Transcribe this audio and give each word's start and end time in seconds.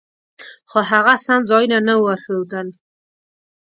خو 0.69 0.79
هغه 0.91 1.13
سم 1.25 1.39
ځایونه 1.49 1.77
نه 1.87 1.93
ورښودل. 2.03 2.67